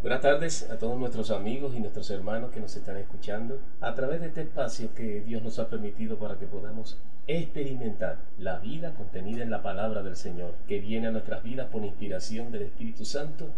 [0.00, 4.20] Buenas tardes a todos nuestros amigos y nuestros hermanos que nos están escuchando a través
[4.20, 9.42] de este espacio que Dios nos ha permitido para que podamos experimentar la vida contenida
[9.42, 13.48] en la palabra del Señor, que viene a nuestras vidas por inspiración del Espíritu Santo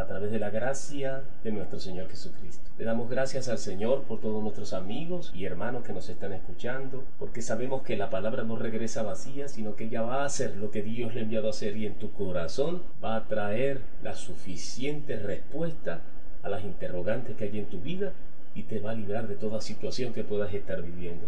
[0.00, 2.70] a través de la gracia de nuestro Señor Jesucristo.
[2.78, 7.04] Le damos gracias al Señor por todos nuestros amigos y hermanos que nos están escuchando,
[7.18, 10.70] porque sabemos que la palabra no regresa vacía, sino que ella va a hacer lo
[10.70, 14.14] que Dios le ha enviado a hacer y en tu corazón va a traer la
[14.14, 16.00] suficiente respuesta
[16.42, 18.12] a las interrogantes que hay en tu vida
[18.54, 21.26] y te va a librar de toda situación que puedas estar viviendo.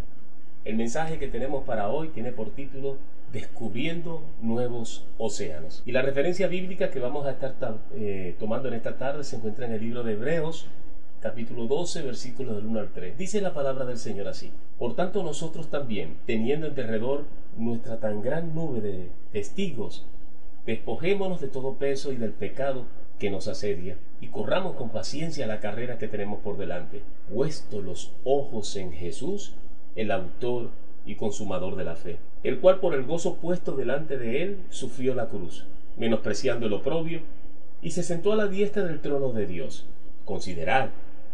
[0.64, 2.96] El mensaje que tenemos para hoy tiene por título
[3.32, 5.82] descubriendo nuevos océanos.
[5.86, 7.54] Y la referencia bíblica que vamos a estar
[7.94, 10.66] eh, tomando en esta tarde se encuentra en el libro de Hebreos,
[11.20, 13.16] capítulo 12, versículos del 1 al 3.
[13.16, 14.52] Dice la palabra del Señor así.
[14.78, 17.24] Por tanto nosotros también, teniendo en derredor
[17.56, 20.04] nuestra tan gran nube de testigos,
[20.66, 22.84] despojémonos de todo peso y del pecado
[23.18, 27.02] que nos asedia, y corramos con paciencia la carrera que tenemos por delante,
[27.32, 29.54] puesto los ojos en Jesús,
[29.94, 30.70] el autor
[31.04, 35.14] y consumador de la fe, el cual por el gozo puesto delante de él sufrió
[35.14, 37.20] la cruz, menospreciando el oprobio,
[37.82, 39.86] y se sentó a la diestra del trono de Dios.
[40.24, 40.90] Considerad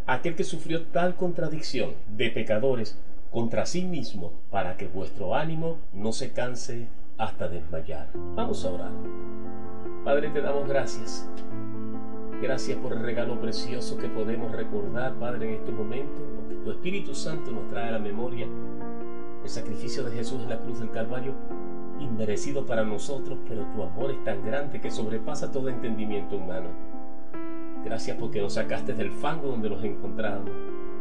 [0.06, 2.98] aquel que sufrió tal contradicción de pecadores
[3.30, 8.08] contra sí mismo, para que vuestro ánimo no se canse hasta desmayar.
[8.34, 8.92] Vamos a orar.
[10.04, 11.28] Padre, te damos gracias.
[12.40, 17.14] Gracias por el regalo precioso que podemos recordar, Padre, en este momento, porque tu Espíritu
[17.14, 18.46] Santo nos trae a la memoria
[19.48, 21.32] el sacrificio de Jesús en la cruz del Calvario,
[21.98, 26.68] inmerecido para nosotros, pero tu amor es tan grande que sobrepasa todo entendimiento humano.
[27.82, 30.50] Gracias porque nos sacaste del fango donde nos encontrábamos,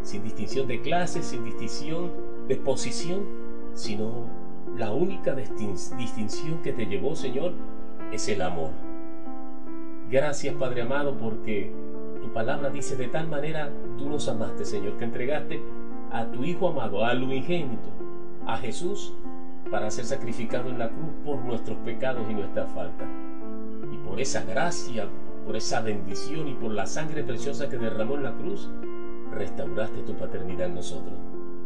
[0.02, 2.10] sin distinción de clase, sin distinción
[2.48, 3.26] de posición,
[3.74, 4.28] sino
[4.78, 7.52] la única distinción que te llevó, Señor,
[8.14, 8.70] es el amor.
[10.10, 11.74] Gracias, Padre amado, porque
[12.22, 15.62] tu palabra dice de tal manera tú nos amaste, Señor, que entregaste
[16.12, 17.97] a tu Hijo amado, a lo ingénito,
[18.48, 19.14] a Jesús
[19.70, 23.06] para ser sacrificado en la cruz por nuestros pecados y nuestra falta.
[23.92, 25.08] Y por esa gracia,
[25.46, 28.70] por esa bendición y por la sangre preciosa que derramó en la cruz,
[29.32, 31.14] restauraste tu paternidad en nosotros.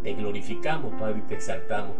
[0.03, 1.93] Te glorificamos, Padre, y te exaltamos,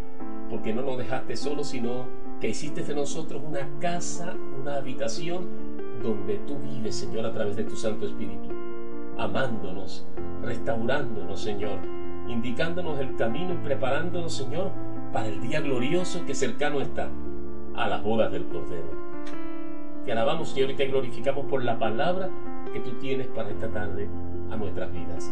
[0.50, 2.08] porque no nos dejaste solos, sino
[2.40, 5.48] que hiciste de nosotros una casa, una habitación
[6.02, 8.50] donde tú vives, Señor, a través de tu Santo Espíritu,
[9.20, 10.08] amándonos,
[10.42, 11.78] restaurándonos, Señor,
[12.32, 14.72] indicándonos el camino y preparándonos, Señor,
[15.12, 17.10] para el día glorioso que cercano está,
[17.76, 18.90] a las bodas del Cordero.
[20.06, 22.30] Te alabamos, Señor, y te glorificamos por la palabra
[22.74, 24.10] que tú tienes para esta tarde
[24.50, 25.32] a nuestras vidas.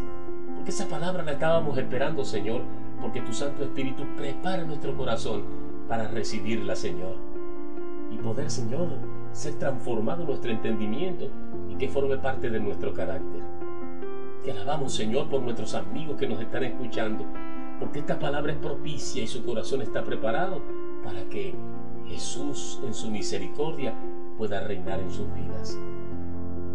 [0.54, 2.62] Porque esa palabra la estábamos esperando, Señor,
[3.00, 5.42] porque tu Santo Espíritu prepara nuestro corazón
[5.88, 7.16] para recibirla, Señor.
[8.12, 8.88] Y poder, Señor,
[9.32, 11.30] ser transformado nuestro entendimiento
[11.68, 13.59] y que forme parte de nuestro carácter.
[14.44, 17.26] Te alabamos, Señor, por nuestros amigos que nos están escuchando,
[17.78, 20.62] porque esta palabra es propicia y su corazón está preparado
[21.04, 21.54] para que
[22.08, 23.92] Jesús, en su misericordia,
[24.38, 25.78] pueda reinar en sus vidas.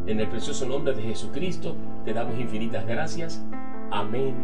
[0.05, 3.43] En el precioso nombre de Jesucristo te damos infinitas gracias.
[3.89, 4.35] Amén,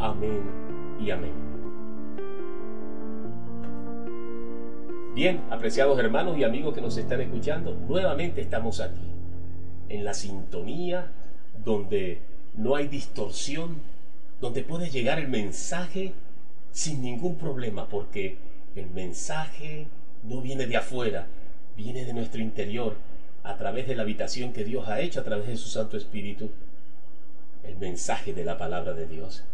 [0.00, 0.42] amén
[1.00, 1.32] y amén.
[5.14, 9.12] Bien, apreciados hermanos y amigos que nos están escuchando, nuevamente estamos aquí,
[9.88, 11.12] en la sintonía
[11.64, 13.80] donde no hay distorsión,
[14.40, 16.12] donde puede llegar el mensaje
[16.72, 18.36] sin ningún problema, porque
[18.74, 19.86] el mensaje
[20.24, 21.26] no viene de afuera,
[21.76, 22.96] viene de nuestro interior,
[23.42, 26.50] a través de la habitación que Dios ha hecho, a través de su Santo Espíritu,
[27.62, 29.44] el mensaje de la palabra de Dios.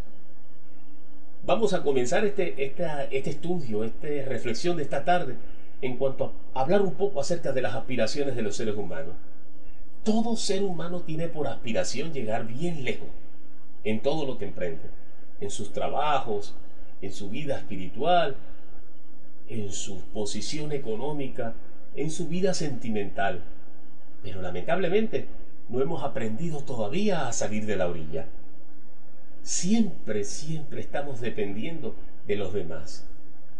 [1.45, 5.37] Vamos a comenzar este, este estudio, esta reflexión de esta tarde,
[5.83, 9.15] en cuanto a hablar un poco acerca de las aspiraciones de los seres humanos.
[10.05, 13.09] Todo ser humano tiene por aspiración llegar bien lejos
[13.85, 14.89] en todo lo que emprende,
[15.41, 16.55] en sus trabajos,
[17.03, 18.37] en su vida espiritual,
[19.49, 21.55] en su posición económica,
[21.97, 23.43] en su vida sentimental.
[24.23, 25.27] Pero lamentablemente
[25.69, 28.27] no hemos aprendido todavía a salir de la orilla.
[29.43, 31.95] Siempre, siempre estamos dependiendo
[32.27, 33.07] de los demás,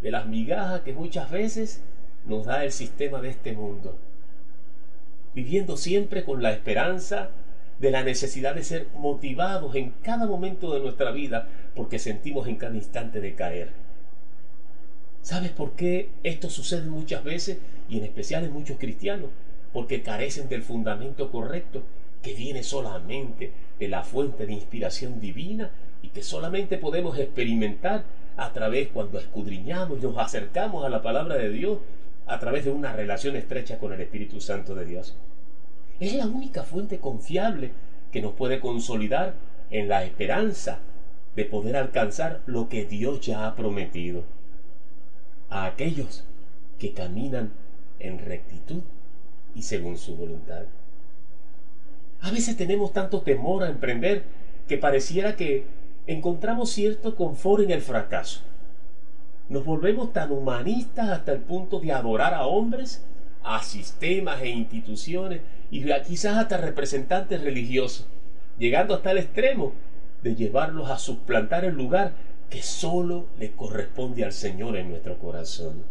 [0.01, 1.83] de las migajas que muchas veces
[2.25, 3.97] nos da el sistema de este mundo
[5.35, 7.31] viviendo siempre con la esperanza
[7.79, 12.57] de la necesidad de ser motivados en cada momento de nuestra vida porque sentimos en
[12.57, 13.71] cada instante de caer.
[15.23, 19.31] ¿Sabes por qué esto sucede muchas veces y en especial en muchos cristianos?
[19.73, 21.83] Porque carecen del fundamento correcto
[22.23, 25.71] que viene solamente de la fuente de inspiración divina
[26.03, 28.05] y que solamente podemos experimentar
[28.37, 31.79] a través cuando escudriñamos y nos acercamos a la palabra de Dios
[32.31, 35.17] a través de una relación estrecha con el Espíritu Santo de Dios.
[35.99, 37.73] Es la única fuente confiable
[38.13, 39.35] que nos puede consolidar
[39.71, 40.79] en la esperanza
[41.35, 44.23] de poder alcanzar lo que Dios ya ha prometido
[45.49, 46.25] a aquellos
[46.79, 47.53] que caminan
[47.99, 48.83] en rectitud
[49.57, 50.67] y según su voluntad.
[52.21, 54.25] A veces tenemos tanto temor a emprender
[54.69, 55.65] que pareciera que
[56.07, 58.43] encontramos cierto confort en el fracaso.
[59.51, 63.05] Nos volvemos tan humanistas hasta el punto de adorar a hombres,
[63.43, 65.41] a sistemas e instituciones
[65.73, 68.07] y quizás hasta representantes religiosos,
[68.61, 69.73] llegando hasta el extremo
[70.23, 72.13] de llevarlos a suplantar el lugar
[72.49, 75.83] que solo le corresponde al Señor en nuestro corazón,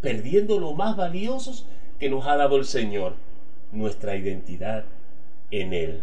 [0.00, 1.66] perdiendo lo más valiosos
[1.98, 3.14] que nos ha dado el Señor,
[3.72, 4.84] nuestra identidad
[5.50, 6.02] en Él.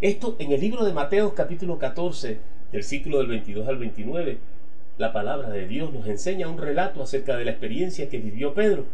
[0.00, 2.40] Esto en el libro de Mateo capítulo 14,
[2.72, 4.38] del ciclo del 22 al 29,
[4.98, 8.86] la palabra de Dios nos enseña un relato acerca de la experiencia que vivió Pedro.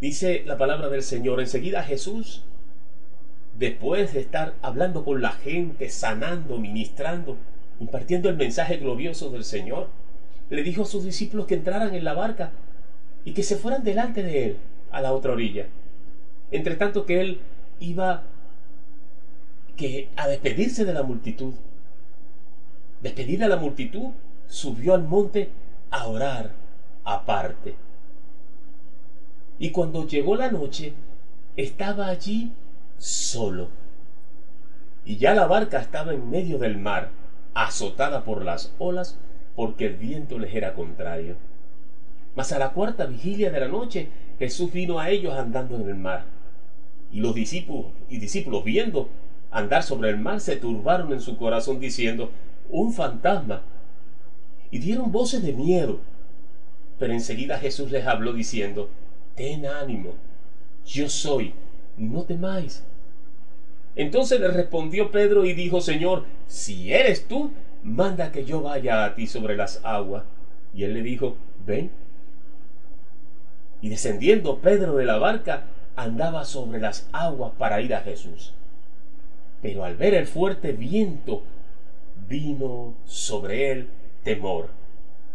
[0.00, 2.42] Dice la palabra del Señor, enseguida Jesús,
[3.58, 7.36] después de estar hablando con la gente, sanando, ministrando,
[7.80, 9.88] impartiendo el mensaje glorioso del Señor,
[10.50, 12.52] le dijo a sus discípulos que entraran en la barca
[13.24, 14.56] y que se fueran delante de él
[14.90, 15.66] a la otra orilla.
[16.50, 17.40] Entre tanto que él
[17.80, 18.22] iba
[19.76, 21.54] que a despedirse de la multitud.
[23.02, 24.12] Despedida la multitud,
[24.48, 25.50] subió al monte
[25.90, 26.52] a orar
[27.04, 27.74] aparte.
[29.58, 30.94] Y cuando llegó la noche,
[31.56, 32.52] estaba allí
[32.98, 33.68] solo.
[35.04, 37.10] Y ya la barca estaba en medio del mar,
[37.54, 39.18] azotada por las olas,
[39.54, 41.36] porque el viento les era contrario.
[42.34, 44.08] Mas a la cuarta vigilia de la noche,
[44.38, 46.24] Jesús vino a ellos andando en el mar.
[47.12, 49.08] Y los discípulos y discípulos viendo
[49.52, 52.30] andar sobre el mar se turbaron en su corazón diciendo,
[52.70, 53.62] un fantasma.
[54.70, 56.00] Y dieron voces de miedo.
[56.98, 58.88] Pero enseguida Jesús les habló diciendo,
[59.34, 60.14] ten ánimo,
[60.86, 61.54] yo soy,
[61.96, 62.84] no temáis.
[63.96, 67.52] Entonces le respondió Pedro y dijo, Señor, si eres tú,
[67.82, 70.24] manda que yo vaya a ti sobre las aguas.
[70.74, 71.90] Y él le dijo, ven.
[73.80, 75.64] Y descendiendo Pedro de la barca,
[75.94, 78.52] andaba sobre las aguas para ir a Jesús.
[79.62, 81.42] Pero al ver el fuerte viento,
[82.28, 83.88] vino sobre él
[84.24, 84.70] temor.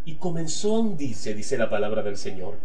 [0.06, 2.56] Y comenzó a hundirse, dice la palabra del Señor.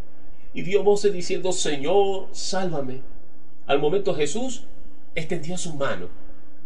[0.52, 3.02] Y dio voces diciendo, Señor, sálvame.
[3.66, 4.64] Al momento Jesús
[5.14, 6.08] extendió su mano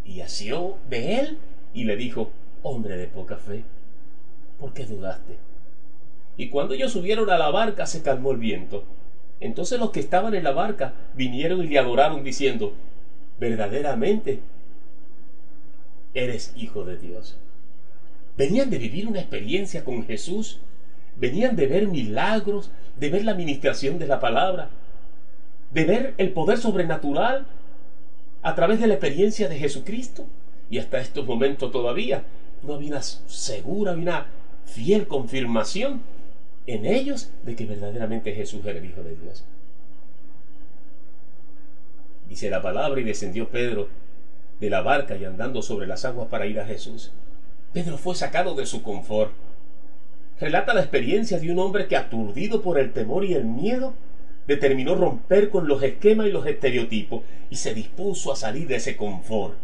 [0.04, 1.38] y asió de él
[1.74, 2.30] y le dijo,
[2.62, 3.64] hombre de poca fe,
[4.58, 5.36] ¿por qué dudaste?
[6.36, 8.84] Y cuando ellos subieron a la barca se calmó el viento.
[9.40, 12.72] Entonces los que estaban en la barca vinieron y le adoraron diciendo,
[13.38, 14.40] verdaderamente
[16.14, 17.36] eres hijo de Dios.
[18.38, 20.60] Venían de vivir una experiencia con Jesús,
[21.16, 24.70] venían de ver milagros, de ver la administración de la palabra,
[25.72, 27.46] de ver el poder sobrenatural
[28.42, 30.24] a través de la experiencia de Jesucristo.
[30.70, 32.22] Y hasta estos momentos todavía
[32.62, 34.26] no había una segura, una
[34.66, 36.00] fiel confirmación
[36.68, 39.42] en ellos de que verdaderamente Jesús era el Hijo de Dios.
[42.28, 43.88] Dice la palabra y descendió Pedro
[44.60, 47.10] de la barca y andando sobre las aguas para ir a Jesús.
[47.72, 49.32] Pedro fue sacado de su confort.
[50.40, 53.94] Relata la experiencia de un hombre que aturdido por el temor y el miedo
[54.46, 58.96] determinó romper con los esquemas y los estereotipos y se dispuso a salir de ese
[58.96, 59.54] confort.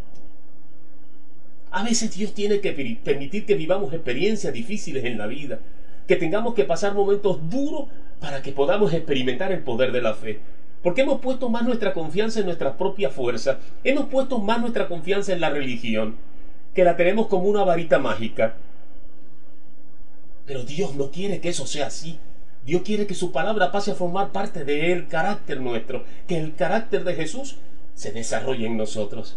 [1.71, 5.59] A veces Dios tiene que permitir que vivamos experiencias difíciles en la vida,
[6.07, 7.89] que tengamos que pasar momentos duros
[8.21, 10.39] para que podamos experimentar el poder de la fe.
[10.83, 15.33] Porque hemos puesto más nuestra confianza en nuestra propia fuerza, hemos puesto más nuestra confianza
[15.33, 16.17] en la religión,
[16.75, 18.55] que la tenemos como una varita mágica.
[20.47, 22.19] Pero Dios no quiere que eso sea así.
[22.67, 27.05] Dios quiere que su palabra pase a formar parte del carácter nuestro, que el carácter
[27.05, 27.57] de Jesús
[27.95, 29.37] se desarrolle en nosotros.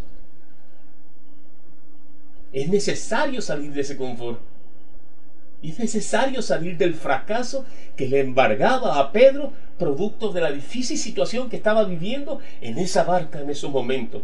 [2.54, 4.40] Es necesario salir de ese confort.
[5.62, 7.66] Es necesario salir del fracaso
[7.96, 13.04] que le embargaba a Pedro producto de la difícil situación que estaba viviendo en esa
[13.04, 14.22] barca en esos momentos.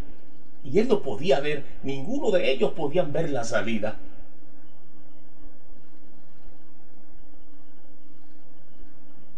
[0.63, 3.97] Y él no podía ver, ninguno de ellos podían ver la salida.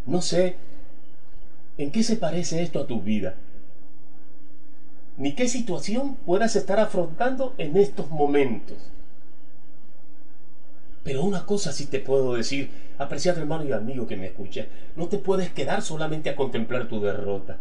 [0.06, 0.56] No sé
[1.78, 3.36] en qué se parece esto a tu vida,
[5.18, 8.78] ni qué situación puedas estar afrontando en estos momentos.
[11.04, 14.66] Pero una cosa sí te puedo decir, apreciado hermano y amigo que me escucha,
[14.96, 17.58] no te puedes quedar solamente a contemplar tu derrota.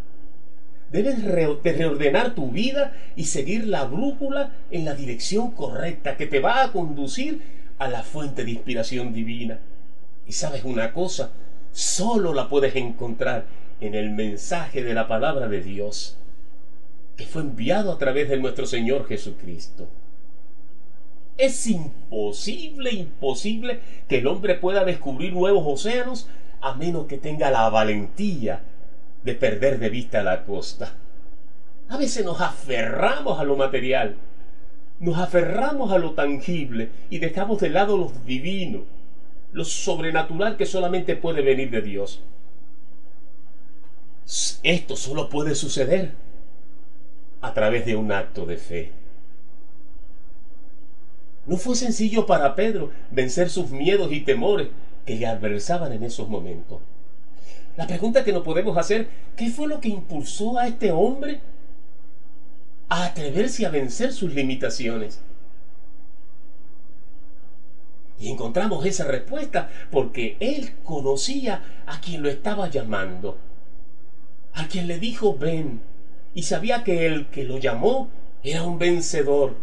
[0.91, 1.31] Debes de
[1.73, 6.73] reordenar tu vida y seguir la brújula en la dirección correcta que te va a
[6.73, 7.41] conducir
[7.79, 9.59] a la fuente de inspiración divina.
[10.27, 11.31] Y sabes una cosa,
[11.73, 13.45] solo la puedes encontrar
[13.81, 16.17] en el mensaje de la palabra de Dios.
[17.17, 19.87] que fue enviado a través de nuestro Señor Jesucristo.
[21.37, 26.29] Es imposible, imposible que el hombre pueda descubrir nuevos océanos
[26.61, 28.63] a menos que tenga la valentía
[29.25, 30.95] de perder de vista la costa.
[31.89, 34.17] A veces nos aferramos a lo material,
[35.01, 38.85] nos aferramos a lo tangible y dejamos de lado lo divino,
[39.53, 42.23] lo sobrenatural que solamente puede venir de Dios.
[44.63, 46.13] Esto solo puede suceder
[47.41, 48.93] a través de un acto de fe.
[51.47, 54.69] No fue sencillo para Pedro vencer sus miedos y temores
[55.05, 56.81] que le adversaban en esos momentos.
[57.77, 61.41] La pregunta que nos podemos hacer, ¿qué fue lo que impulsó a este hombre
[62.89, 65.21] a atreverse a vencer sus limitaciones?
[68.21, 73.37] Y encontramos esa respuesta porque él conocía a quien lo estaba llamando,
[74.53, 75.81] a quien le dijo ven,
[76.33, 78.09] y sabía que el que lo llamó
[78.45, 79.57] era un vencedor.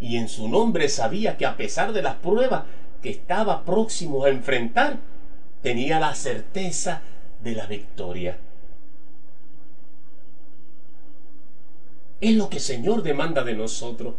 [0.00, 2.64] Y en su nombre sabía que a pesar de las pruebas
[3.00, 4.98] que estaba próximo a enfrentar,
[5.62, 7.02] tenía la certeza
[7.42, 8.38] de la victoria.
[12.20, 14.14] Es lo que el Señor demanda de nosotros.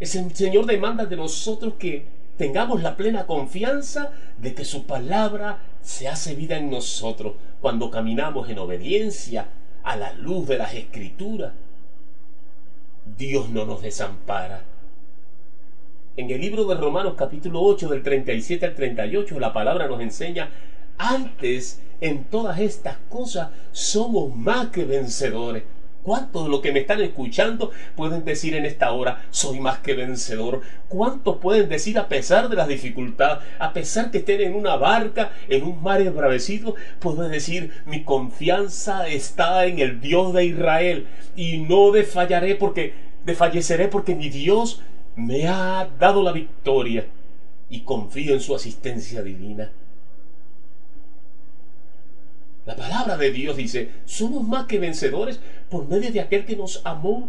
[0.00, 6.08] el Señor demanda de nosotros que tengamos la plena confianza de que su palabra se
[6.08, 9.48] hace vida en nosotros cuando caminamos en obediencia
[9.82, 11.52] a la luz de las escrituras.
[13.18, 14.62] Dios no nos desampara.
[16.16, 20.48] En el libro de Romanos capítulo 8 del 37 al 38 la palabra nos enseña,
[20.98, 25.62] antes en todas estas cosas somos más que vencedores
[26.04, 29.94] ¿Cuántos de los que me están escuchando pueden decir en esta hora, soy más que
[29.94, 30.60] vencedor?
[30.86, 35.32] ¿Cuántos pueden decir a pesar de las dificultades, a pesar que estén en una barca,
[35.48, 41.56] en un mar embravecido, pueden decir, mi confianza está en el Dios de Israel y
[41.56, 42.92] no desfallaré porque,
[43.24, 44.82] desfalleceré porque mi Dios
[45.16, 47.06] me ha dado la victoria
[47.70, 49.72] y confío en su asistencia divina?
[52.66, 56.80] La palabra de Dios dice, somos más que vencedores por medio de aquel que nos
[56.84, 57.28] amó.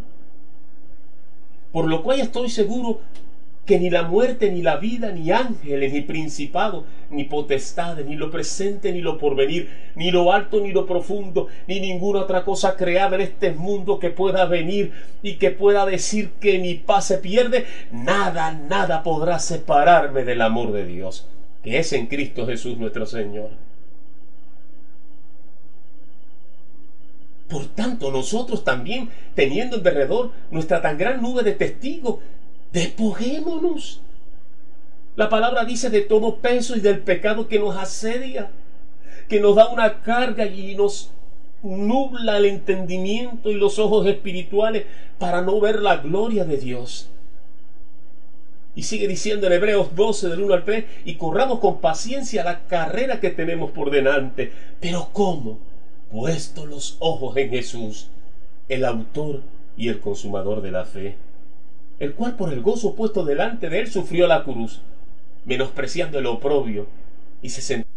[1.73, 3.01] Por lo cual estoy seguro
[3.65, 8.29] que ni la muerte, ni la vida, ni ángeles, ni principados, ni potestades, ni lo
[8.29, 13.15] presente, ni lo porvenir, ni lo alto, ni lo profundo, ni ninguna otra cosa creada
[13.15, 17.65] en este mundo que pueda venir y que pueda decir que mi paz se pierde,
[17.91, 21.27] nada, nada podrá separarme del amor de Dios,
[21.63, 23.49] que es en Cristo Jesús nuestro Señor.
[27.47, 32.19] Por tanto, nosotros también, teniendo en derredor nuestra tan gran nube de testigos,
[32.73, 34.01] despojémonos.
[35.15, 38.49] La palabra dice de todo peso y del pecado que nos asedia,
[39.29, 41.11] que nos da una carga y nos
[41.61, 44.85] nubla el entendimiento y los ojos espirituales
[45.17, 47.09] para no ver la gloria de Dios.
[48.75, 52.63] Y sigue diciendo en Hebreos 12 del 1 al 3, y corramos con paciencia la
[52.67, 54.51] carrera que tenemos por delante.
[54.81, 55.59] Pero ¿cómo?
[56.15, 58.07] Puesto los ojos en Jesús,
[58.69, 59.41] el autor
[59.75, 61.17] y el consumador de la fe,
[61.99, 64.79] el cual por el gozo puesto delante de él sufrió la cruz,
[65.43, 66.87] menospreciando el oprobio,
[67.41, 67.89] y se sentó